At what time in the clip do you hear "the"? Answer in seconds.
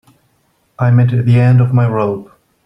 1.09-1.39